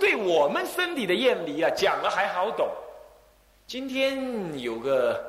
[0.00, 2.68] 对我们身体的厌离啊，讲了还好懂。
[3.66, 5.22] 今天有个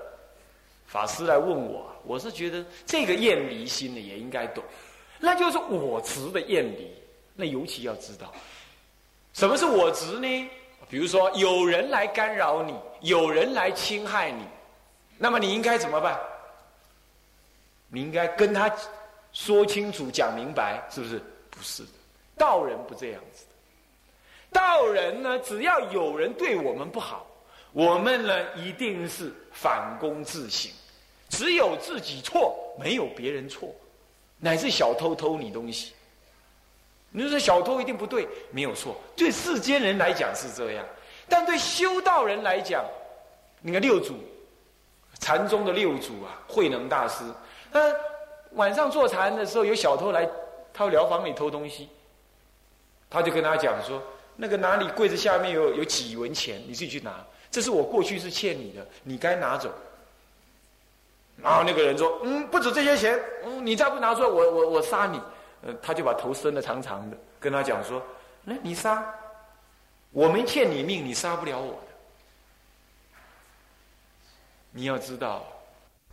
[0.87, 4.63] 法师来问我，我是觉得这个厌离心呢也应该懂，
[5.19, 6.91] 那就是我执的厌离。
[7.35, 8.33] 那尤其要知道，
[9.33, 10.49] 什么是我执呢？
[10.89, 14.43] 比如说有人来干扰你，有人来侵害你，
[15.17, 16.19] 那么你应该怎么办？
[17.89, 18.73] 你应该跟他
[19.33, 21.21] 说清楚、讲明白，是不是？
[21.49, 21.89] 不是的，
[22.37, 23.45] 道人不这样子。
[24.51, 27.25] 道人呢，只要有人对我们不好，
[27.71, 30.71] 我们呢一定是反躬自省，
[31.29, 33.73] 只有自己错，没有别人错，
[34.37, 35.93] 乃至小偷偷你东西。
[37.09, 38.95] 你说小偷一定不对，没有错。
[39.15, 40.85] 对世间人来讲是这样，
[41.27, 42.85] 但对修道人来讲，
[43.61, 44.15] 你看六祖，
[45.19, 47.23] 禅宗的六祖啊，慧能大师，
[47.71, 47.93] 他
[48.51, 50.27] 晚上坐禅的时候，有小偷来
[50.73, 51.89] 他疗房里偷东西，
[53.09, 54.01] 他就跟他讲说，
[54.35, 59.71] 那个哪里柜子下面有有几文钱，你自己去拿，这是我过去是欠你的，你该拿走。
[61.41, 65.19] 然后那个人说，嗯，不止这些钱，嗯，你再不拿出来，我我我杀你。
[65.63, 68.01] 呃，他就把头伸得长长的，跟他讲说
[68.43, 69.13] ：“那你杀，
[70.11, 71.87] 我没欠你命，你杀不了我的。
[74.71, 75.45] 你要知道，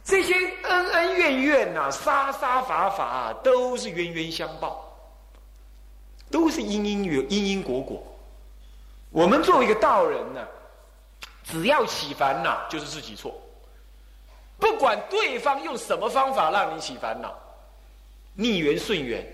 [0.05, 4.88] 这些恩恩怨怨呐，杀杀伐伐，都是冤冤相报，
[6.31, 8.03] 都是因因缘因因果果。
[9.11, 10.47] 我们作为一个道人呢，
[11.45, 13.35] 只要起烦恼，就是自己错。
[14.59, 17.35] 不管对方用什么方法让你起烦恼，
[18.35, 19.25] 逆缘顺缘。”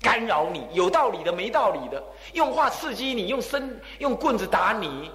[0.00, 2.00] 干扰你，有道理的，没道理的，
[2.32, 5.10] 用话刺激你，用身用棍子打你，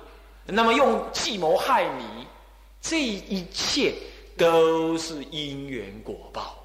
[0.45, 2.27] 那么用计谋害你，
[2.81, 3.95] 这一切
[4.37, 6.57] 都是因缘果报。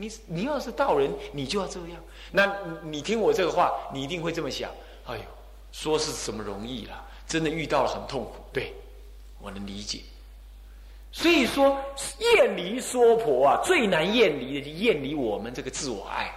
[0.00, 2.02] 你你要是道人，你就要这样。
[2.32, 4.70] 那你听我这个话，你一定会这么想。
[5.04, 5.22] 哎呦，
[5.72, 7.06] 说是什么容易了？
[7.28, 8.36] 真的遇到了很痛苦。
[8.50, 8.72] 对，
[9.40, 10.00] 我能理解。
[11.12, 11.78] 所以说，
[12.18, 16.34] 厌离娑婆啊，最难厌离的就厌离我们这个自我爱。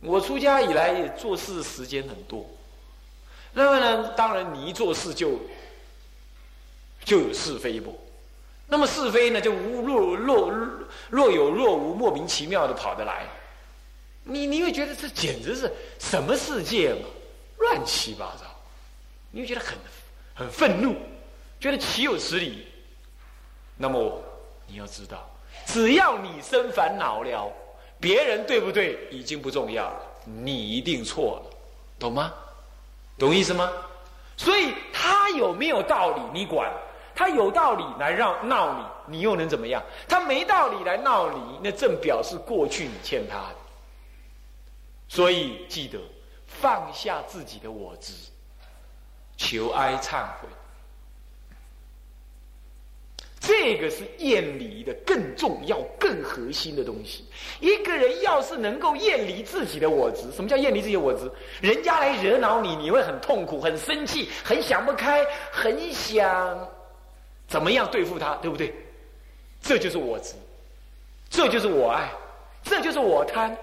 [0.00, 2.46] 我出家以来也做事时间很多，
[3.52, 5.38] 那么呢，当然你一做事就
[7.04, 7.98] 就有是非不，
[8.66, 10.50] 那么是非呢就无若若
[11.08, 13.26] 若有若无，莫名其妙的跑得来，
[14.24, 17.08] 你你会觉得这简直是什么世界嘛，
[17.58, 18.44] 乱七八糟，
[19.30, 19.78] 你会觉得很
[20.34, 20.96] 很愤怒，
[21.60, 22.66] 觉得岂有此理？
[23.76, 24.22] 那么
[24.66, 25.30] 你要知道，
[25.66, 27.52] 只要你生烦恼了。
[27.98, 31.56] 别人对不对已经不重要了，你一定错了，
[31.98, 32.32] 懂吗？
[33.16, 33.72] 懂意思吗？
[34.36, 36.70] 所以他有没有道理你管？
[37.16, 38.74] 他有道理来让闹
[39.06, 39.82] 你，你又能怎么样？
[40.06, 43.56] 他没道理来闹你，那正表示过去你欠他的。
[45.08, 45.98] 所以记得
[46.46, 48.12] 放下自己的我执，
[49.38, 50.48] 求哀忏悔。
[53.38, 57.24] 这个是厌离的更重要、更核心的东西。
[57.60, 61.30] 一个人要是能够厌离自己的我执，什么叫厌离自己的我执？
[61.60, 66.58] 人家来惹恼你，你会很痛苦、很生气、很想不开、很想
[67.48, 68.74] 怎么样对付他，对不对？
[69.62, 70.34] 这就是我执，
[71.30, 72.08] 这就是我爱，
[72.62, 73.56] 这就是我贪，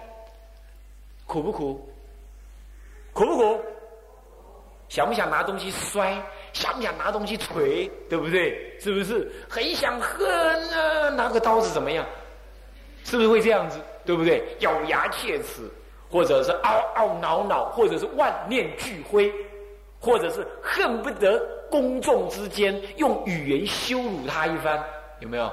[1.25, 1.89] 苦不苦？
[3.13, 3.61] 苦不苦？
[4.89, 6.21] 想不想拿东西摔？
[6.51, 7.89] 想不想拿东西锤？
[8.09, 8.77] 对不对？
[8.79, 11.09] 是不是很想恨啊？
[11.09, 12.05] 拿个刀子怎么样？
[13.05, 13.79] 是不是会这样子？
[14.05, 14.43] 对不对？
[14.59, 15.69] 咬牙切齿，
[16.09, 19.33] 或者是懊懊恼恼，或者是万念俱灰，
[19.99, 21.41] 或者是恨不得
[21.73, 24.85] 公众之间用语言羞辱他一番，
[25.21, 25.45] 有没有？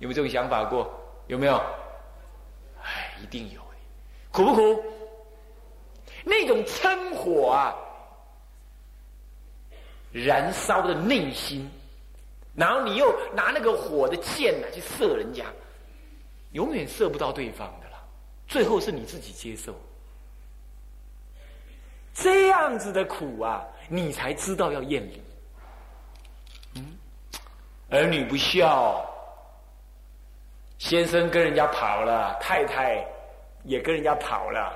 [0.00, 0.86] 有没有这种想法过？
[1.28, 1.56] 有没有？
[2.82, 3.62] 哎，一定有。
[4.30, 4.84] 苦不苦？
[6.24, 7.74] 那种嗔火啊！
[10.12, 11.66] 燃烧的内心，
[12.54, 15.46] 然后你又拿那个火的箭呢去射人家，
[16.50, 17.96] 永远射不到对方的了。
[18.46, 19.74] 最后是你自己接受，
[22.12, 25.22] 这样子的苦啊，你才知道要厌离。
[27.92, 29.04] 儿女不孝，
[30.78, 33.06] 先生跟人家跑了，太太
[33.64, 34.72] 也跟人家跑了，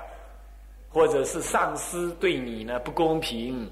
[0.91, 3.69] 或者是上司对你呢不公平。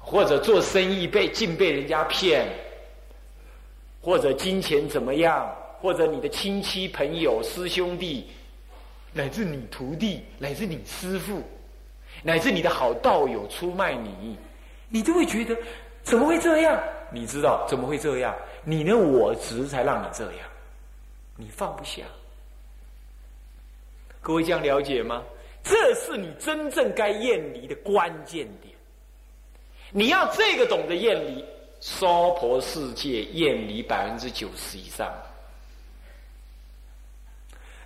[0.00, 2.48] 或者做生意被竟被人家骗，
[4.00, 8.30] 或者金钱怎么样，或者你的亲戚朋友师兄弟，
[9.12, 11.42] 乃至你徒弟，乃至你师父，
[12.22, 14.38] 乃至你的好道友出卖你，
[14.88, 15.56] 你都会觉得
[16.04, 16.80] 怎么会这样？
[17.10, 18.34] 你知道怎么会这样？
[18.64, 20.48] 你的我执才让你这样，
[21.36, 22.02] 你放不下。
[24.20, 25.22] 各位这样了解吗？
[25.62, 28.74] 这是你真正该厌离的关键点。
[29.90, 31.44] 你要这个懂得厌离，
[31.80, 35.12] 娑婆世界厌离百分之九十以上。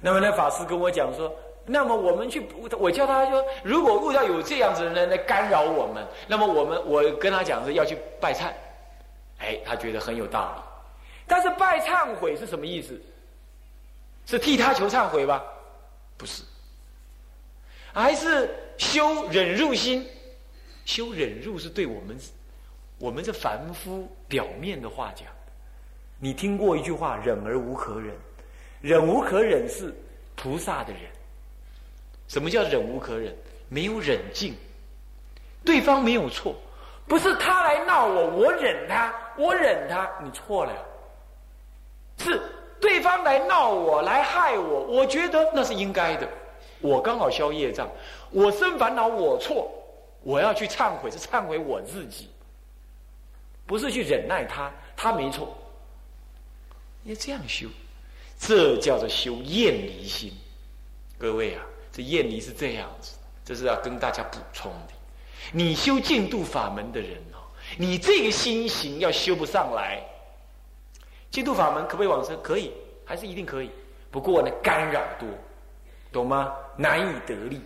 [0.01, 1.31] 那么那法师跟我讲说，
[1.67, 2.43] 那么我们去，
[2.79, 8.51] 我叫他说，如果遇到有这样子的人来干扰我们，那么我们我跟他讲是要去拜忏。
[9.41, 10.63] 哎，他觉得很有道理。
[11.27, 13.01] 但是拜忏悔是什么意思？
[14.27, 15.43] 是替他求忏悔吧？
[16.17, 16.45] 不是，
[17.93, 18.49] 还是
[18.79, 20.07] 修忍辱心？
[20.85, 22.19] 修忍辱是对我们，
[22.99, 25.27] 我们这凡夫表面的话讲。
[26.19, 28.15] 你听过一句话“忍而无可忍”，
[28.83, 29.95] 忍无可忍是
[30.37, 31.03] 菩萨的忍。
[32.29, 33.35] 什么叫忍无可忍？
[33.69, 34.55] 没有忍劲，
[35.65, 36.55] 对方没有错，
[37.07, 40.73] 不是他来闹我，我忍他，我忍他，你错了。
[42.19, 42.41] 是
[42.79, 46.29] 对方来闹我，来害我，我觉得那是应该的。
[46.81, 47.89] 我刚好消业障，
[48.31, 49.71] 我生烦恼，我错，
[50.23, 52.31] 我要去忏悔，是忏悔我自己，
[53.67, 55.57] 不是去忍耐他，他没错。
[57.05, 57.67] 要这样修，
[58.39, 60.33] 这叫做修厌离心。
[61.19, 64.93] 各位啊，这厌离是这样子，这是要跟大家补充的。
[65.53, 67.40] 你修净度法门的人哦，
[67.77, 70.03] 你这个心行要修不上来。
[71.31, 72.37] 净土法门可不可以往生？
[72.43, 72.73] 可以，
[73.05, 73.71] 还是一定可以。
[74.11, 75.29] 不过呢，干扰多，
[76.11, 76.53] 懂吗？
[76.77, 77.61] 难以得力。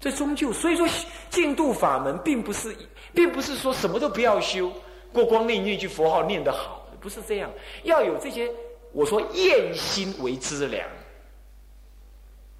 [0.00, 0.86] 这终究，所以说
[1.30, 2.76] 净土法门并不是，
[3.12, 4.72] 并不是说什么都不要修，
[5.12, 7.50] 过光念一句佛号念得好，不是这样。
[7.84, 8.50] 要有这些，
[8.92, 10.88] 我说厌心为资粮。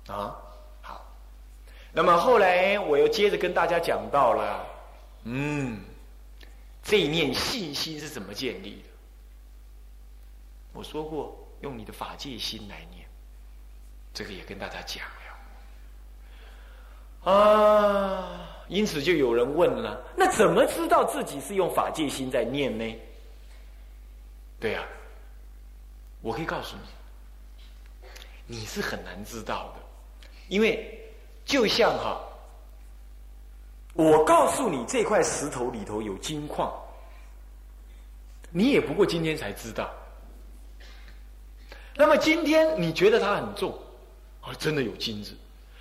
[0.09, 0.37] 啊，
[0.81, 1.05] 好。
[1.93, 4.67] 那么后来我又接着跟大家讲到了，
[5.25, 5.81] 嗯，
[6.89, 8.89] 这一念信心是怎么建立的？
[10.73, 13.07] 我说过，用你的法界心来念，
[14.15, 15.05] 这个也跟大家讲
[17.25, 18.65] 了啊。
[18.69, 22.99] 因此，就有人问了：那怎么知道自己是用法界心在念呢？
[24.59, 24.83] 对呀，
[26.23, 26.75] 我可以告诉
[28.47, 29.81] 你，你是很难知道的，
[30.49, 30.99] 因为
[31.45, 32.19] 就像哈，
[33.99, 36.73] 我告诉你这块石头里头有金矿，
[38.49, 39.91] 你也不过今天才知道。
[41.97, 43.77] 那么今天你觉得它很重，
[44.41, 45.33] 啊，真的有金子，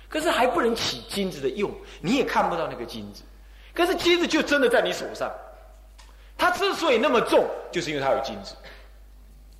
[0.08, 3.22] 可是还不能起金子的用，你也看不到那个金子，
[3.72, 5.32] 可是金子就真的在你手上。
[6.36, 8.56] 它之所以那么重，就是因为它有金子。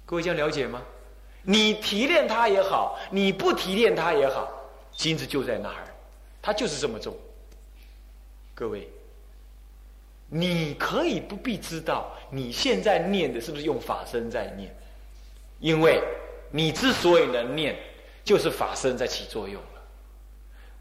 [0.05, 0.83] 各位这样了解吗？
[1.43, 4.51] 你提炼它也好，你不提炼它也好，
[4.91, 5.85] 金子就在那儿，
[6.43, 7.17] 它就是这么重。
[8.59, 8.91] 各位，
[10.27, 14.75] 你可以不必知道你现在念的是不是用法身在念，
[15.61, 16.03] 因为。
[16.51, 17.77] 你之所以能念，
[18.25, 19.83] 就是法身在起作用了。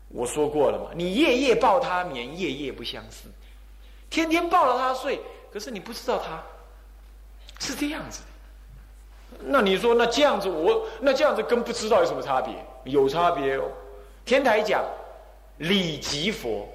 [0.08, 3.28] 我说过了嘛，你夜夜抱他眠，夜夜不相思，
[4.10, 5.20] 天天抱着他睡，
[5.52, 6.42] 可是你不知道他
[7.60, 8.22] 是这样子。
[9.42, 12.56] 那你说，那这样子我那这样子跟不知道有什么差别？
[12.86, 13.70] 有差别哦。
[14.24, 14.86] 天台讲
[15.58, 16.66] 理即佛，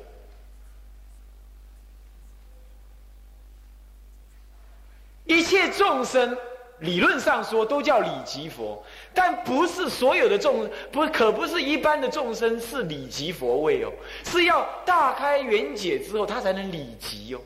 [5.24, 6.36] 一切众生。
[6.78, 8.84] 理论上说都叫理即佛，
[9.14, 13.92] 但不是所有的众不可不是一般的众生是理即佛位哦，
[14.24, 17.40] 是要大开圆解之后他才能理即哦，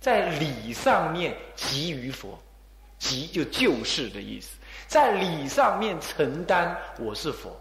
[0.00, 2.36] 在理上面即于佛，
[2.98, 4.56] 即就救世的意思，
[4.88, 7.56] 在理上面承担我是佛。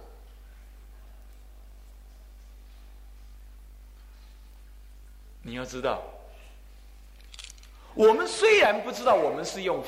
[5.43, 6.01] 你要知道，
[7.95, 9.83] 我们虽然不知道我们是用。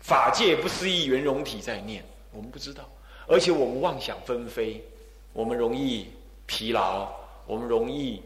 [0.00, 2.86] 法界不思议圆融体在念，我们不知道，
[3.26, 4.84] 而且我们妄想纷飞，
[5.32, 6.12] 我们容易
[6.44, 7.10] 疲劳，
[7.46, 8.22] 我们容易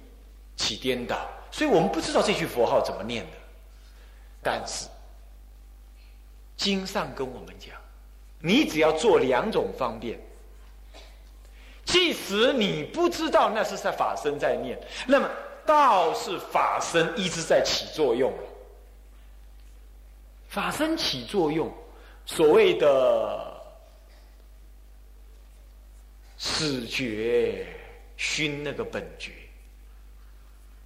[0.56, 3.36] 起颠倒，所以我们不知道这句佛号怎么念的。
[4.42, 4.88] 但是
[6.56, 7.76] 经上跟我们讲，
[8.40, 10.18] 你只要做两种方便，
[11.84, 14.76] 即使你不知道那是在法身在念，
[15.06, 15.30] 那么
[15.68, 18.32] 道是法身一直在起作用。
[20.48, 21.70] 法身起作用，
[22.24, 23.62] 所谓的
[26.38, 27.66] 始觉
[28.16, 29.32] 熏那个本觉，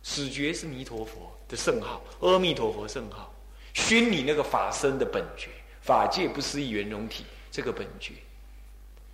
[0.03, 3.33] 始觉是弥陀佛的圣号，阿弥陀佛圣号，
[3.75, 5.49] 熏你那个法身的本觉，
[5.81, 8.15] 法界不思议圆融体这个本觉，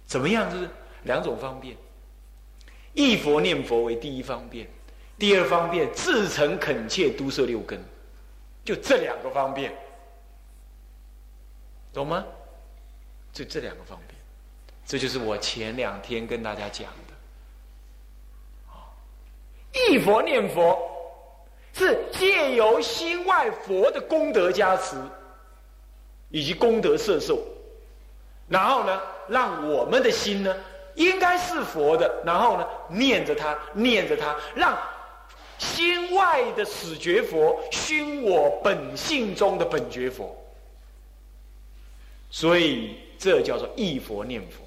[0.06, 0.50] 怎么样？
[0.50, 0.66] 就是
[1.02, 1.76] 两种方便，
[2.94, 4.66] 一佛念佛为第一方便，
[5.18, 7.82] 第二方便自诚恳切都摄六根，
[8.64, 9.72] 就这两个方便。
[11.92, 12.25] 懂吗？
[13.32, 14.18] 就这两个方便，
[14.87, 17.14] 这就是我前两天跟大家讲的。
[19.90, 20.78] 一佛念佛，
[21.72, 24.96] 是借由心外佛的功德加持，
[26.30, 27.44] 以及功德摄受，
[28.48, 30.56] 然后呢，让我们的心呢，
[30.94, 34.76] 应该是佛的，然后呢，念着它，念着它，让
[35.58, 40.34] 心外的始觉佛熏我本性中的本觉佛。
[42.30, 44.64] 所以这叫做一佛念佛。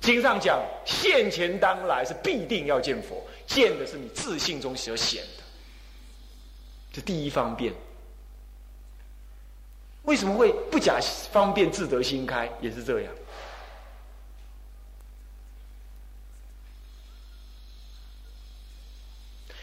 [0.00, 5.42] 经上讲，现前当来是必定要见佛，见的是你自信中所显的，
[6.92, 7.74] 这第一方便。
[10.04, 10.98] 为什么会不假
[11.30, 12.50] 方便自得心开？
[12.62, 13.12] 也是这样。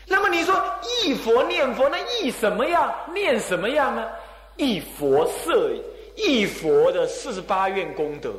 [0.05, 2.95] 那么你说忆佛念佛，那忆什么样？
[3.13, 4.07] 念什么样呢？
[4.55, 5.73] 忆佛色，
[6.15, 8.31] 忆佛的四十八愿功德。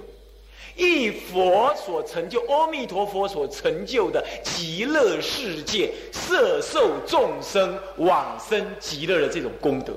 [0.75, 9.92] 一佛所成就，阿弥陀佛所成就的极乐世界，色受众生往生极乐的这种功德，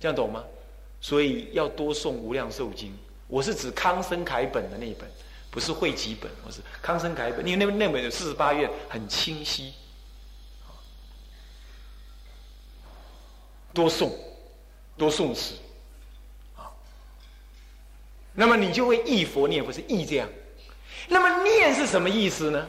[0.00, 0.42] 这样懂吗？
[1.02, 2.88] 所以要多诵《无量寿经》，
[3.28, 5.06] 我是指康生楷本的那一本，
[5.50, 9.74] 不是汇集本，我是康生楷本，因为那那本有四十八愿，很清晰。
[13.74, 14.10] 多诵，
[14.96, 15.54] 多诵词。
[18.32, 20.28] 那么你就会忆佛念佛是忆这样，
[21.08, 22.66] 那么念是什么意思呢？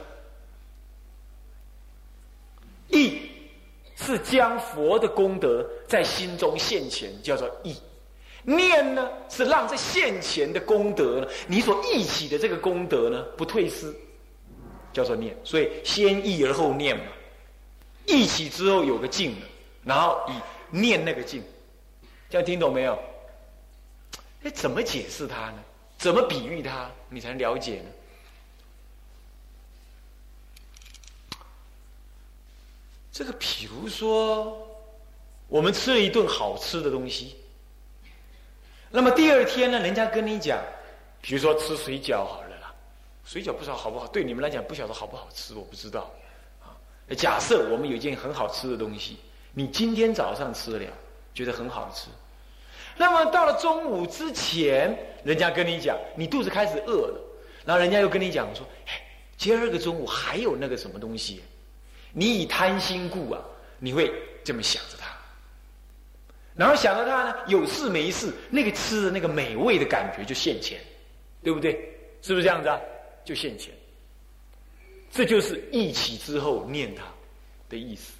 [2.90, 3.20] 忆
[3.96, 7.74] 是将佛的功德在心中现前，叫做忆；
[8.44, 13.92] 念呢是让这现前的功德呢，你所忆起的这个功德呢不退失，
[14.94, 15.36] 叫做念。
[15.44, 17.06] 所以先忆而后念嘛，
[18.06, 19.48] 忆起之后有个静了，
[19.84, 20.34] 然后以
[20.82, 21.44] 念那个境，
[22.30, 23.00] 这样听懂没有？
[24.44, 25.64] 哎，怎么解释它呢？
[25.98, 27.90] 怎么比喻它，你才能了解呢？
[33.12, 34.68] 这个，比如说，
[35.48, 37.38] 我们吃了一顿好吃的东西，
[38.92, 40.62] 那么第二天呢，人家跟你讲，
[41.22, 42.76] 比如说吃水饺好了啦，
[43.26, 46.12] 水饺不知道好不好，对你们来讲不晓得好不好吃，我不知道
[46.62, 46.76] 啊。
[47.16, 49.18] 假设我们有一件很好吃的东西，
[49.58, 50.92] 你今天早上吃了，
[51.34, 52.10] 觉得很好吃。
[52.98, 54.94] 那么到了中午之前，
[55.24, 57.20] 人家跟你讲，你肚子开始饿了，
[57.66, 59.02] 然后人家又跟你讲说，哎，
[59.38, 61.42] 今儿个中午还有那个什么东西，
[62.12, 63.42] 你以贪心故啊，
[63.80, 65.08] 你会这么想着它，
[66.54, 70.78] 然后想着它呢，有事没事，那个吃的那个美味的感觉就现前，
[71.42, 71.74] 对不对？
[72.22, 72.78] 是不是这样子啊？
[73.24, 73.74] 就现前，
[75.12, 77.04] 这就是一起之后念他
[77.70, 78.12] 的意思。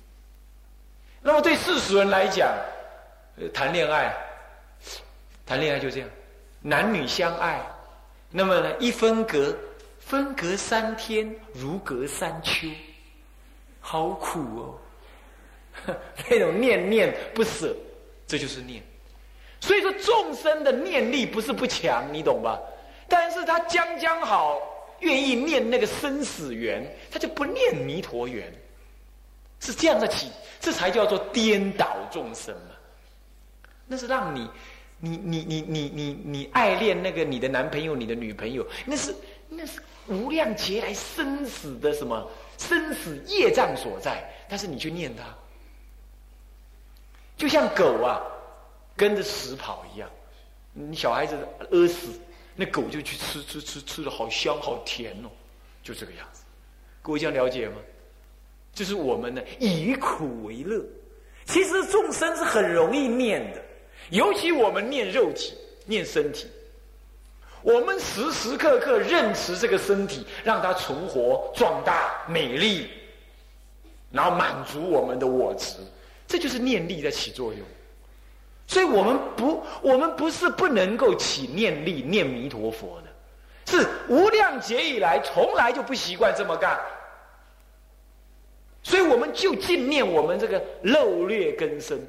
[1.26, 2.56] 那么对世俗人来讲，
[3.52, 4.16] 谈恋爱。
[5.44, 6.10] 谈恋爱就这样，
[6.62, 7.60] 男女相爱，
[8.30, 9.58] 那么呢，一分隔，
[10.00, 12.68] 分隔三天如隔三秋，
[13.80, 14.78] 好苦哦。
[16.30, 17.76] 那种念念不舍，
[18.28, 18.84] 这就是念。
[19.60, 22.60] 所以说，众生的念力不是不强，你懂吧？
[23.10, 24.62] 但是他将将好，
[25.00, 28.54] 愿意念那个生死缘，他就不念弥陀缘，
[29.66, 32.76] 是这样的起，这才叫做颠倒众生嘛。
[33.88, 34.50] 那是让你。
[34.98, 39.14] 你你你你你你爱恋那个你的男朋友你的女朋友，那是
[39.50, 45.24] 那是无量劫来生死的什么生死业障所在，但是你去念他，
[47.36, 48.24] 就像狗啊
[48.96, 50.10] 跟着屎跑一样，
[50.72, 51.38] 你小孩子
[51.70, 52.18] 饿死，
[52.56, 55.30] 那狗就去吃吃吃吃的好香好甜哦，
[55.84, 56.44] 就这个样子，
[57.02, 57.76] 各位这样了解吗？
[58.76, 60.86] 就是我们呢以苦为乐，
[61.46, 63.62] 其实众生是很容易念的。
[64.12, 65.56] 尤其我们念肉体、
[65.86, 66.46] 念身体，
[67.64, 72.88] 我们时时刻刻认持这个身体，让它存活、壮大、美丽，
[74.12, 75.78] 然后满足我们的我执，
[76.28, 77.62] 这就是念力在起作用。
[78.68, 86.80] 所以我们不，我们不是不能够起念力念弥陀佛的，是无量劫以来从来就不习惯这么干，
[88.96, 92.00] 所以我们就尽念我们这个漏劣根深。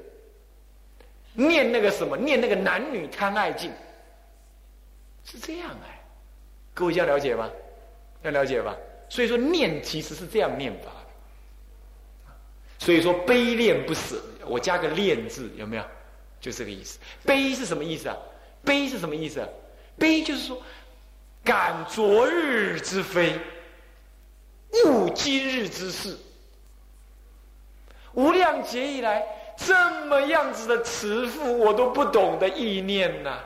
[1.35, 3.73] 念那个什么，念那个男女贪爱境，
[5.25, 6.00] 是这样哎，
[6.73, 7.50] 各位要了解吗？
[8.23, 8.76] 要了解吧。
[9.09, 12.33] 所以说念其实是这样念法的。
[12.78, 15.83] 所以说悲恋不舍，我加个恋字，有没有？
[16.40, 17.00] 就这个意思。
[17.25, 18.16] 悲是什么意思啊？
[18.64, 19.45] 悲是什么意思？
[19.99, 20.62] 悲就是说，
[21.43, 23.33] 感昨日之非，
[24.85, 26.16] 悟今日之事。
[28.16, 29.25] 无量劫以来。
[29.58, 33.38] 这么样子的慈父，我都不懂得意念呐！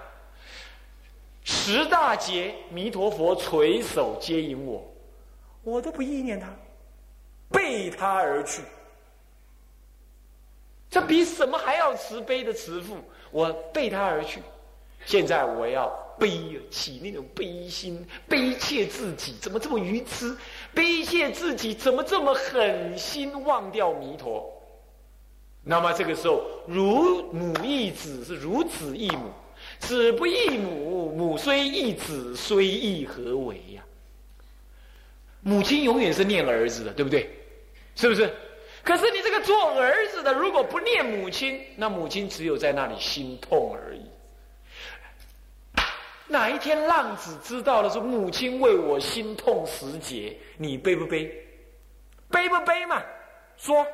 [1.45, 4.85] 十大劫，弥陀佛垂手接引我，
[5.63, 6.49] 我都不意念他。
[7.49, 8.61] 背他而去。
[10.91, 12.97] 这比什么还要慈悲的慈父，
[13.31, 14.43] 我背他而去。
[15.07, 15.87] 现在我要
[16.19, 20.37] 悲起那种悲心，悲切自己怎么这么愚痴，
[20.75, 24.53] 悲切自己怎么这么狠心忘掉弥陀。
[25.71, 29.31] 那么这个时候，如母忆子是如子忆母，
[29.79, 33.85] 子不忆母，母虽忆子，虽忆何为呀？
[35.43, 37.31] 母亲永远是念儿子的，对不对？
[37.95, 38.35] 是不是？
[38.83, 44.03] 可是你这个做儿子的，如果不念母亲，那母亲只有在那里心痛而已。
[46.27, 51.33] 哪一天浪子知道了说母亲为我心痛时节，你悲不悲？
[52.29, 53.01] 悲不悲嘛？
[53.57, 53.87] 说，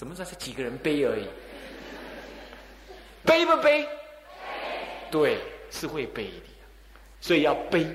[0.00, 1.26] 怎么说是几个人背而已？
[3.22, 3.86] 背不背？
[5.10, 5.36] 对，
[5.70, 6.46] 是会背的，
[7.20, 7.86] 所以要背。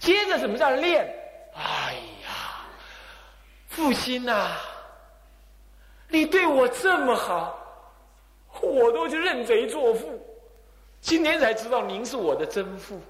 [0.00, 1.08] 接着什么叫练？
[1.54, 1.94] 哎
[2.24, 2.66] 呀，
[3.68, 4.56] 父亲呐，
[6.08, 7.64] 你对我这么好，
[8.60, 10.20] 我都去认贼作父。
[11.00, 13.00] 今天才知道您是我的真父，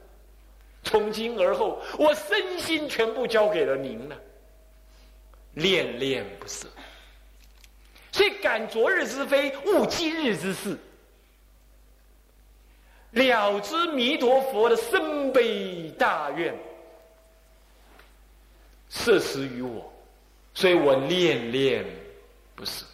[0.85, 4.17] 从今而后，我身心全部交给了您了，
[5.55, 6.69] 恋恋不舍。
[8.13, 10.77] 所以感昨日之非，悟今日之事，
[13.13, 16.55] 了知弥陀佛的深悲大愿，
[18.89, 19.93] 摄持于我，
[20.55, 21.85] 所以我恋恋
[22.55, 22.85] 不舍。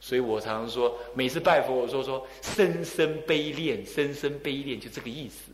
[0.00, 5.50] 所以我常常说，每次拜佛，我说说深深悲恋，深深悲恋，就这个意思。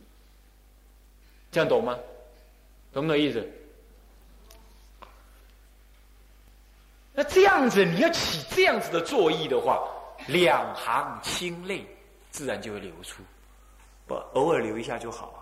[1.51, 1.97] 这样懂吗？
[2.93, 3.43] 懂不懂意思？
[7.13, 9.83] 那这样子，你要起这样子的作意的话，
[10.27, 11.85] 两行清泪
[12.31, 13.21] 自然就会流出，
[14.07, 15.39] 不偶尔流一下就好啊。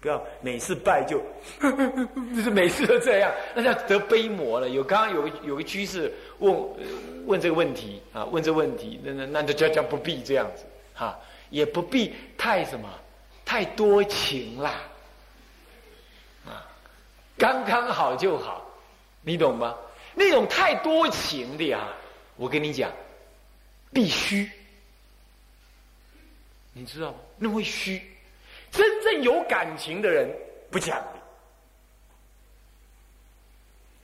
[0.00, 1.20] 不要每次拜就，
[2.34, 4.70] 就是每次都这样，那叫得悲魔了。
[4.70, 6.68] 有刚刚有个有个居士问
[7.26, 10.64] 问这个问题啊，问这问题，那那那就叫叫不必这样子
[10.94, 11.18] 哈，
[11.50, 12.88] 也不必太什么
[13.44, 14.80] 太多情啦，
[16.46, 16.64] 啊，
[17.36, 18.64] 刚刚好就好，
[19.20, 19.76] 你懂吗？
[20.14, 21.88] 那种太多情的呀，
[22.36, 22.90] 我跟你讲，
[23.92, 24.50] 必须，
[26.72, 27.18] 你知道吗？
[27.36, 28.00] 那会虚。
[28.70, 30.30] 真正有感情的人
[30.70, 31.12] 不讲的。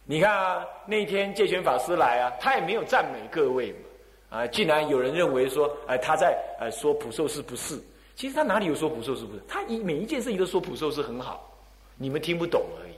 [0.04, 7.80] 你看啊，那天戒权法师来啊，他也没有赞美各位嘛，啊，竟然有人认为说，哎，他在呃说普寿是不是？
[8.16, 9.40] 其实他哪里有说普寿是不是？
[9.46, 11.48] 他一每一件事情都说普寿是很好，
[11.96, 12.94] 你们听不懂而已，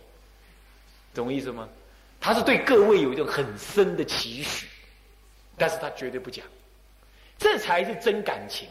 [1.14, 1.68] 懂我意思吗？
[2.20, 4.66] 他是对各位有一种很深的期许，
[5.56, 6.44] 但是他绝对不讲，
[7.38, 8.68] 这才是真感情。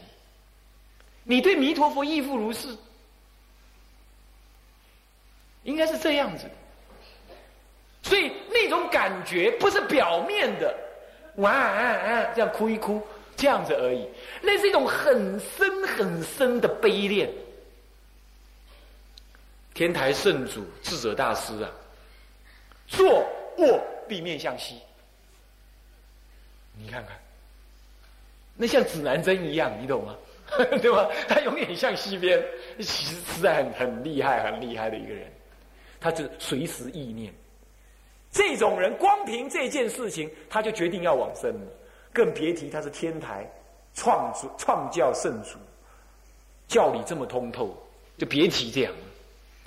[1.24, 2.68] 你对弥陀佛亦复如是。
[5.64, 6.46] 应该是这样子，
[8.02, 10.74] 所以那种感觉不是表面的，
[11.36, 13.06] 哇啊啊这样哭一哭
[13.36, 14.08] 这样子而已，
[14.40, 17.28] 那是一种很深很深的悲恋。
[19.74, 21.70] 天台圣祖智者大师啊，
[22.86, 24.80] 做卧必面向西，
[26.74, 27.16] 你看看，
[28.56, 30.16] 那像指南针一样，你懂吗？
[30.80, 31.06] 对吧？
[31.28, 32.42] 他永远向西边，
[32.78, 35.30] 其实实在很很厉害、很厉害的一个人。
[36.00, 37.30] 他是随时意念，
[38.32, 41.66] 这种人光凭这件事情，他就决定要往生了，
[42.14, 43.46] 更别提他是天台
[43.92, 45.58] 创主创教圣主，
[46.66, 47.76] 教理这么通透，
[48.16, 48.98] 就别提这样了。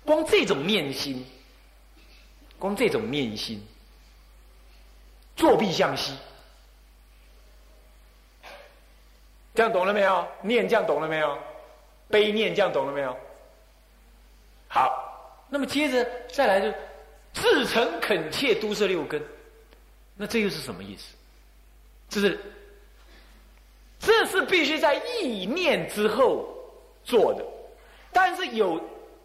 [0.03, 1.23] 光这种念心，
[2.57, 3.61] 光这种念心，
[5.41, 6.13] 作必向西，
[9.55, 10.27] 这样懂了没有？
[10.43, 11.35] 念这样懂了没有？
[12.07, 13.17] 悲念这样懂了没有？
[14.67, 15.07] 好。
[15.49, 16.71] 那么接着再来就
[17.33, 19.21] 自诚恳切都摄六根，
[20.15, 21.15] 那这又是什么意思？
[22.07, 22.39] 这是
[23.99, 26.47] 这是必须在意念之后
[27.03, 27.43] 做的，
[28.13, 28.79] 但是有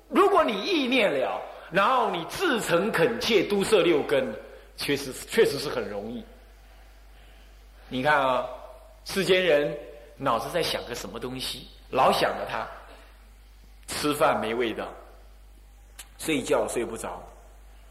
[0.09, 4.35] 如果你意念了，然后你自诚恳切都摄六根，
[4.76, 6.24] 确实确实是很容易。
[7.88, 8.46] 你看啊，
[9.04, 9.76] 世间人
[10.16, 12.66] 脑子在想个什么东西，老想着他，
[13.86, 14.88] 吃饭没味道。
[16.18, 17.22] 睡觉睡不着，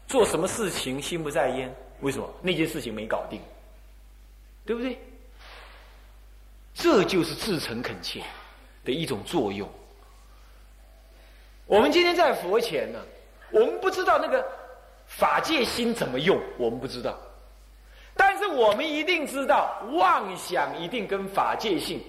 [0.08, 1.72] 做什么事情心不在焉？
[2.00, 3.40] 为什么那件事情没搞定？
[4.64, 4.98] 对不对？
[6.74, 8.22] 这就是至诚恳切
[8.84, 9.66] 的一种作用。
[11.66, 13.00] 我们今天在佛前呢，
[13.50, 14.46] 我们不知道那个
[15.16, 17.18] 法界心怎么用，我们不知道。
[18.14, 22.00] 但是我们一定知道，妄想一定跟法界性，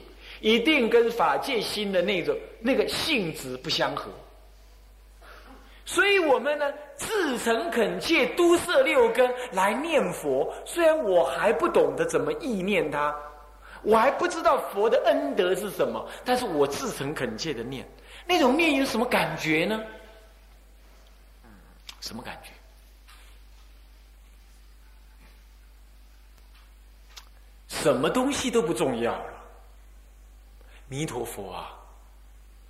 [0.42, 4.12] 一定跟法界心的那种那个性质不相合。
[5.86, 6.66] 所以我们呢，
[6.98, 10.54] 自诚恳切，都摄六根来念佛。
[10.66, 13.16] 虽然我还不懂得怎么意念它，
[13.84, 17.88] 我还不知道佛的恩德是什么，但是我自诚恳切的念，
[18.26, 19.82] 那种念有什么感觉呢？
[22.02, 22.52] 什么感觉？
[27.82, 29.34] 什么东西都不重要了。
[30.88, 31.78] 弥陀佛啊，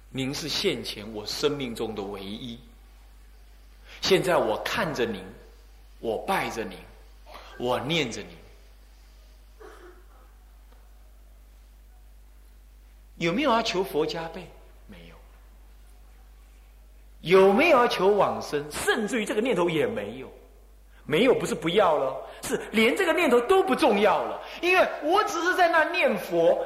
[0.09, 2.59] 您是现前我生命中的唯一。
[4.01, 5.23] 现在我看着您，
[5.99, 6.77] 我拜着您，
[7.57, 8.37] 我念着您。
[13.15, 14.47] 有没有要求佛加倍？
[14.87, 15.15] 没有。
[17.21, 18.63] 有没有要求往生？
[18.71, 20.31] 甚至于这个念头也没有。
[21.07, 24.41] 没有不是不要了，是连这个念头都不重要了。
[24.61, 26.63] 因为我只是在那念佛，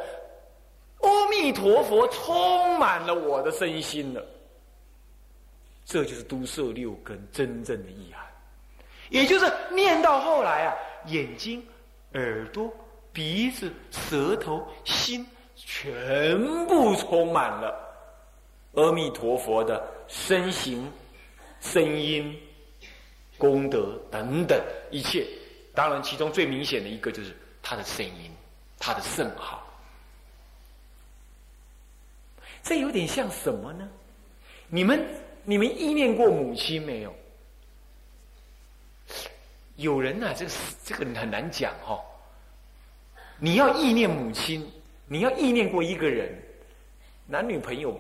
[1.02, 4.26] 阿弥陀佛充满了我的身心了。
[5.86, 8.26] 这就是都摄六根真正的意涵，
[9.10, 10.76] 也就是念到后来啊，
[11.06, 11.64] 眼睛、
[12.14, 12.72] 耳朵、
[13.12, 15.26] 鼻子、舌头、心
[15.56, 17.76] 全部充满了
[18.74, 20.92] 阿弥陀佛的身形、
[21.60, 22.40] 声音。
[23.42, 25.26] 功德等等一切，
[25.74, 28.32] 当然其中最明显的一个就是他的声音，
[28.78, 29.68] 他的圣号。
[32.62, 33.90] 这有点像什么呢？
[34.70, 35.04] 你们
[35.44, 37.12] 你们意念过母亲没有？
[39.78, 40.52] 有人呐，这个
[40.86, 42.00] 这个很难讲哈。
[43.40, 44.72] 你要意念母亲，
[45.08, 46.32] 你要意念过一个人，
[47.26, 48.00] 男女朋友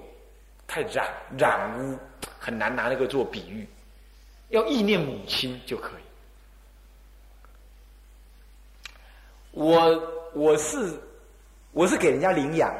[0.67, 1.97] 太染染污，
[2.37, 3.67] 很难拿那个做比喻。
[4.51, 6.01] 要意念母亲就可以。
[9.51, 10.97] 我我是
[11.71, 12.73] 我是给人家领养，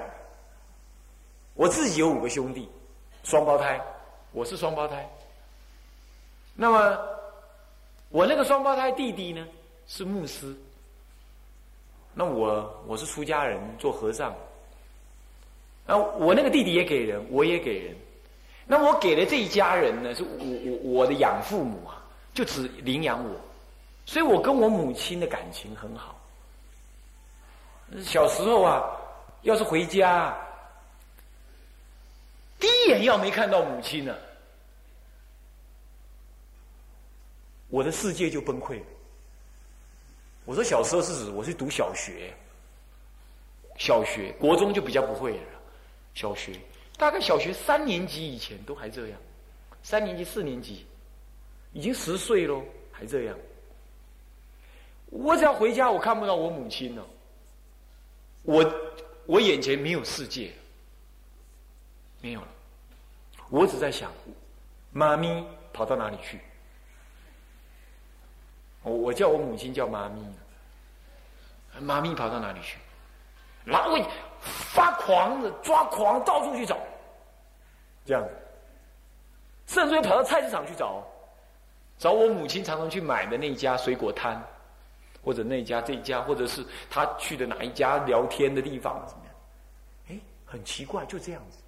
[1.54, 2.70] 我自己有五个兄弟，
[3.24, 3.82] 双胞胎，
[4.32, 5.10] 我是双胞胎。
[6.56, 7.00] 那么
[8.10, 9.48] 我那个双胞胎弟弟呢
[9.88, 10.56] 是牧师，
[12.14, 14.36] 那我我是出家人做和尚，
[15.88, 17.96] 然后我那个弟弟也给人，我也给人。
[18.72, 22.02] 那我给的这一家人呢，是我我我的养父母啊，
[22.34, 23.36] 就只领养我，
[24.06, 26.18] 所以我跟我母亲的感情很好。
[28.02, 28.82] 小时候啊，
[29.42, 30.34] 要是回家，
[32.62, 34.16] 第一眼要没看到母亲呢，
[37.68, 38.80] 我的世界就崩溃。
[40.46, 42.34] 我说小时候是指我是读小学，
[43.78, 45.44] 小学国中就比较不会了，
[46.14, 46.58] 小学。
[47.02, 49.20] 大概小学三年级以前都还这样，
[49.82, 50.86] 三年级、四年级，
[51.74, 53.36] 已经十岁喽，还这样。
[55.08, 57.04] 我只要回家，我看不到我母亲了，
[58.44, 58.74] 我
[59.26, 60.54] 我眼前没有世界，
[62.22, 62.48] 没有了。
[63.50, 64.12] 我只在想，
[64.92, 66.40] 妈咪跑到哪里去？
[68.84, 70.22] 我我叫我母亲叫妈咪，
[71.80, 72.78] 妈咪跑到哪里去？
[73.66, 73.98] 然后
[74.40, 76.78] 发狂的抓狂，到处去找。
[78.06, 78.24] 这样，
[79.68, 81.04] 甚至于跑到菜市场去找，
[81.98, 84.42] 找我母亲常常去买的那家水果摊，
[85.24, 89.34] 或者那家这家，或者是他去的哪一家聊天的地方，怎么样？
[90.10, 91.60] 哎，很奇怪，就这样子。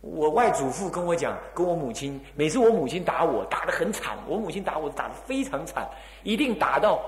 [0.00, 5.86] 我外祖父跟我讲，跟我母亲，每次我母亲打我，打得很惨，我母亲打我打得非常惨，
[6.22, 7.04] 一定打到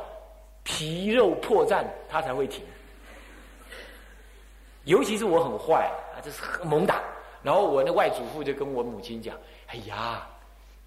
[0.62, 2.62] 皮肉破绽，他才会停。
[4.84, 7.00] 尤其是我很坏，啊，这是猛打。
[7.42, 9.36] 然后我那外祖父就跟我母亲讲
[9.68, 10.26] ：“哎呀，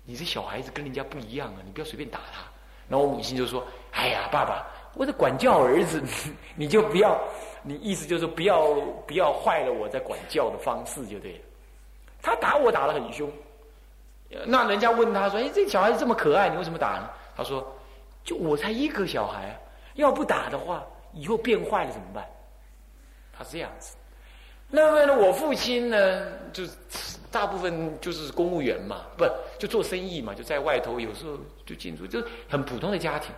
[0.04, 2.42] 你这小孩子跟人家不一样啊，你不要随便打他。”
[2.88, 6.02] 然后我母亲就说：“哎呀，爸爸，我在管教儿子，
[6.56, 7.20] 你就不要，
[7.64, 8.74] 你意思就是不要
[9.08, 11.40] 不要坏了我在管教的方式就对了。”
[12.22, 13.32] 他打我打得很凶，
[14.46, 17.66] 那人家问他说：“哎，这小孩子这么可爱，你为什么打呢？”他说
[18.24, 19.60] ：“就我才一个小孩，
[19.96, 22.26] 要不打的话，以后变坏了怎么办？”
[23.38, 23.96] 他是这样子。
[24.76, 26.72] 那么呢，我父亲呢，就是
[27.32, 29.26] 大部分就是公务员嘛，不
[29.58, 33.34] 就做生意嘛，就在外头，有时候就进出，就很普通的家庭。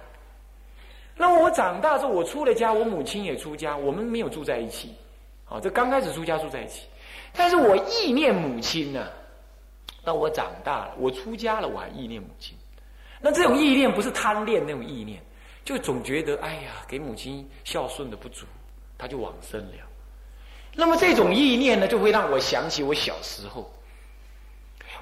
[1.16, 4.96] 那么我长大之后，我出了家，我母亲也出家，我们没有住在一起。
[5.46, 6.88] 好，这刚开始出家住在一起，
[7.34, 9.08] 但是我意念母亲呢。
[10.04, 12.58] 到我长大了，我出家了，我还意念母亲。
[13.22, 15.22] 那这种意念不是贪恋那种意念，
[15.66, 18.46] 就总觉得哎呀，给母亲孝顺的不足，
[18.98, 19.87] 他就往生了。
[20.80, 23.74] 那么这种意念呢，就会让我想起我小时候。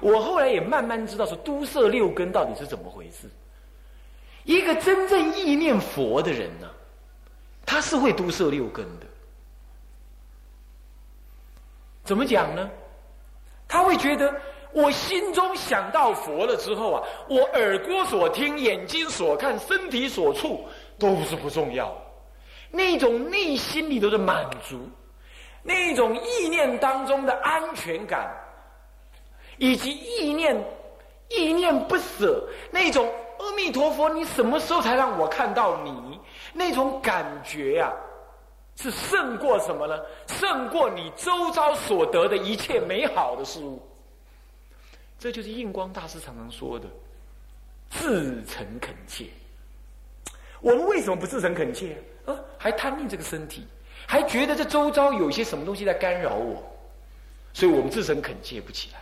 [0.00, 3.28] 我后来也慢慢知道，说都摄六根到底是怎么回事。
[4.44, 6.66] 一个真正意念佛的人呢，
[7.66, 9.06] 他是会都摄六根的。
[12.04, 12.70] 怎么讲呢？
[13.68, 14.34] 他会觉得
[14.72, 20.64] 我心中想到佛了之后啊，我耳朵所听、眼睛所看、身体所触，
[20.98, 21.94] 都是不重要。
[22.70, 24.88] 那种内心里头的满足，
[25.66, 28.30] 那种意念当中的安全感，
[29.58, 30.56] 以及意念
[31.28, 36.20] 意念不舍，那种阿弥陀佛，你什么时候才让我看到你？
[36.52, 37.92] 那种感觉呀，
[38.76, 40.00] 是胜过什么呢？
[40.28, 43.82] 胜过你周遭所得的一切美好的事物。
[45.18, 46.86] 这就是印光大师常常说的
[47.90, 49.26] “自诚恳切”。
[50.60, 52.34] 我们为什么不自诚恳切啊？
[52.56, 53.66] 还贪恋这个身体，
[54.04, 56.62] 还觉得这周遭有些什么东西在干扰我，
[57.52, 59.00] 所以我们自身恳切不起来。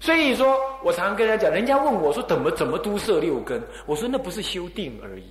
[0.00, 5.26] 所以说我常常跟人家讲，人家问我说怎么怎么都摄六根，我说那不是修定而已，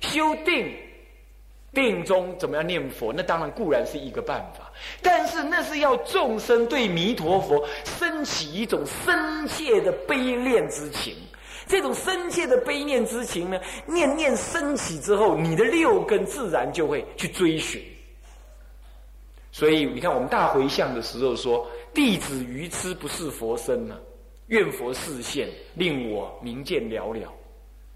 [0.00, 0.74] 修定。
[1.74, 3.14] 定中怎么样念佛？
[3.14, 7.66] 那当然固然是一个办法，但是那是要众生对弥陀佛
[7.98, 11.16] 升起一种深切的悲恋之情。
[11.66, 17.82] 这种深切的悲念之情呢，念念升起之后，你的六根自然就会去追寻。
[19.52, 24.00] 所以你看，我们大回向的时候说：“弟子愚痴不是佛身呢，
[24.46, 27.32] 愿佛示现，令我明见了了。”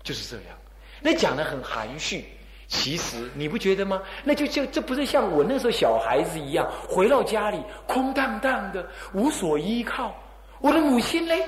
[0.04, 0.56] 就是这样。
[1.00, 2.24] 那讲的很含蓄。
[2.68, 4.02] 其实你不觉得吗？
[4.24, 10.14] 那就就这不是像我那时候小孩子一样，回到家里空荡荡的，无所依靠。
[10.60, 11.46] 我的母亲嘞，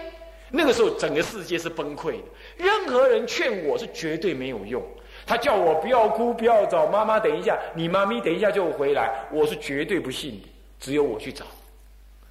[0.49, 2.25] 那个时候整个世界是崩溃的，
[2.57, 4.81] 任何人劝我是绝对没有用。
[5.29, 10.49] 他叫我不要哭，不要找妈妈，等一下，你妈咪等一下就回来，我是绝对不信的。
[10.81, 11.45] 只有我去找，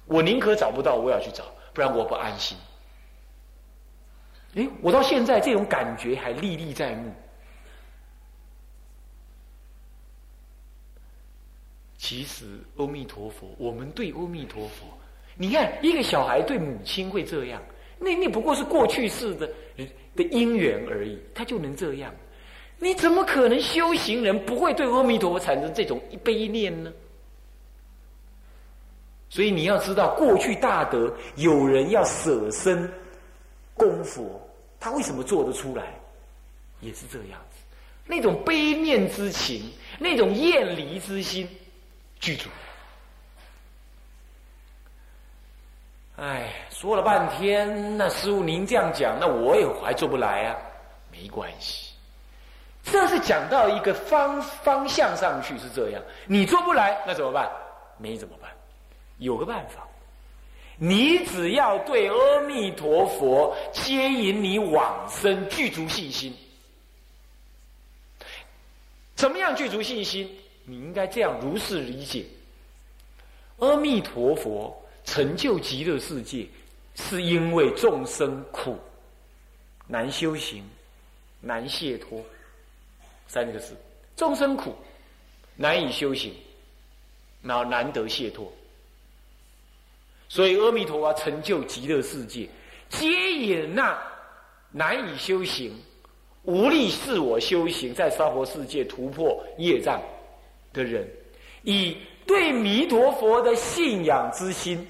[0.06, 2.58] 我宁可找不到，我也要去找，不然我不安心。
[4.56, 7.12] 哎，我到现在这种感觉还历历在目。
[11.96, 12.46] 其实，
[12.78, 14.86] 阿弥陀佛，我们对阿弥陀佛，
[15.36, 17.62] 你看一个小孩对母亲会这样，
[17.96, 19.48] 那那不过是过去式的
[20.16, 22.12] 的因缘而已，他就能这样。
[22.78, 26.92] 你怎么可能修行人不会对阿弥陀佛产生这种悲念呢？
[29.30, 32.90] 所以你要知道，过去大德有人要舍身
[33.74, 34.40] 供佛，
[34.80, 35.84] 他为什么做得出来？
[36.80, 37.56] 也是这样子，
[38.06, 41.48] 那种悲念之情，那种厌离之心。
[42.20, 42.48] 剧组，
[46.16, 50.56] 哎，说了半天，那师傅您这样讲，那我也还做不来啊。
[51.12, 51.87] 没关系，
[52.84, 56.02] 这是讲到一个方方向上去是这样。
[56.26, 57.50] 你做不来，那怎么办？
[57.98, 58.50] 没怎么办？
[59.18, 59.86] 有个办法，
[60.76, 66.32] 你只要对阿弥陀佛接引你往生具足信心。
[69.16, 70.30] 怎么样具足信心？
[70.64, 72.24] 你应该这样如是理解：
[73.58, 76.46] 阿弥陀佛成就极乐世界，
[76.94, 78.78] 是因为众生苦
[79.88, 80.62] 难修行，
[81.40, 82.24] 难解脱。
[83.28, 83.76] 三个字：
[84.16, 84.74] 众生苦
[85.54, 86.34] 难以修行，
[87.40, 88.52] 然后难得解脱。
[90.28, 92.48] 所以阿弥陀佛成就极乐世界，
[92.88, 93.96] 接引那
[94.72, 95.80] 难以修行、
[96.42, 100.02] 无力自我修行，在娑婆世界突破业障。
[100.70, 101.08] 的人，
[101.62, 104.86] 以对弥陀佛的信仰之心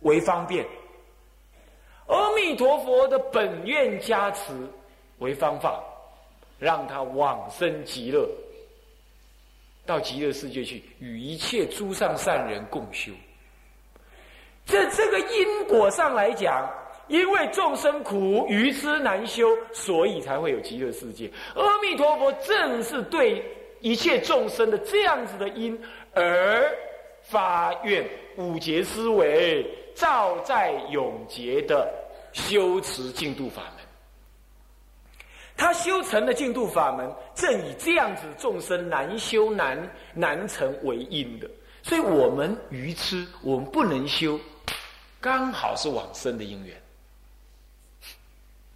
[0.00, 0.64] 为方便，
[2.06, 4.52] 阿弥陀佛的本愿加持
[5.18, 5.82] 为方法，
[6.62, 8.24] 让他往生极乐，
[9.84, 13.10] 到极乐世界去与一切诸上善人共修。
[14.64, 16.70] 这这个因果上来讲，
[17.08, 21.28] 因为众生苦，愚痴难修，所以才会有极乐世界。
[21.56, 23.44] 阿弥陀佛正是对。
[23.80, 25.76] 一切众生的这样子的因，
[26.14, 26.72] 而
[27.20, 31.92] 发愿五劫思维，照在永劫的
[32.32, 33.81] 修持净土法门。
[35.56, 41.48] 他修成了净土法门，正以这样子众生难修难难成为因的。
[41.82, 44.38] 所以我们愚痴，我们不能修，
[45.20, 46.80] 刚好是往生的因缘。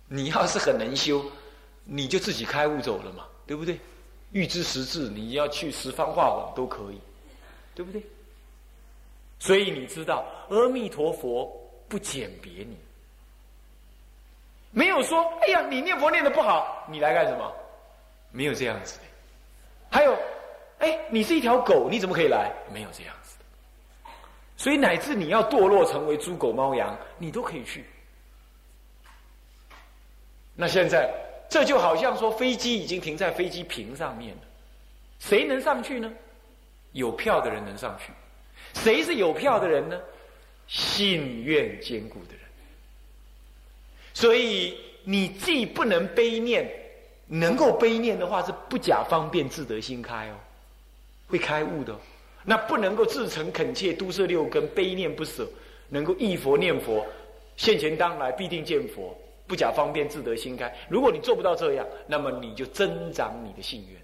[0.09, 1.25] 你要是很能修，
[1.85, 3.79] 你就自己开悟走了嘛，对不对？
[4.33, 7.01] 欲知实质，你要去十方化网都可以，
[7.75, 8.03] 对不对？
[9.39, 11.51] 所以你知道，阿弥陀佛
[11.89, 12.77] 不鉴别你，
[14.77, 17.51] 没有说“哎呀，你念佛念的不好，你来干什么？”
[18.31, 19.05] 没有这样子的。
[19.91, 20.15] 还有，
[20.81, 22.53] 哎，你是一条狗，你怎么可以来？
[22.71, 24.11] 没有这样子的。
[24.59, 27.87] 所以乃至你要堕落成为猪狗猫羊，你都可以去。
[30.55, 31.11] 那现在。
[31.49, 34.43] 这就好像说，飞机已经停在飞机坪上面了，
[35.21, 36.13] 谁能上去呢？
[36.91, 38.13] 有票的人能上去。
[38.75, 39.97] 谁是有票的人呢？
[40.67, 42.46] 信愿坚固的人。
[44.17, 46.67] 所以你既不能悲念，
[47.27, 50.35] 能够悲念的话是不假方便自得心开哦，
[51.29, 51.95] 会开悟的。
[52.43, 55.47] 那不能够自诚恳切，都摄六根，悲念不舍，
[55.91, 57.05] 能够忆佛念佛，
[57.59, 59.15] 现前当来必定见佛，
[59.47, 60.75] 不假方便自得心开。
[60.89, 64.01] 如果你做不到这样，那么你就增长你的信愿。